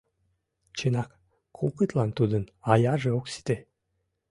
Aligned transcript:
—Чынак, 0.77 1.09
кокытлан 1.57 2.09
тудын 2.17 2.43
аярже 2.71 3.09
ок 3.19 3.25
сите… 3.33 3.57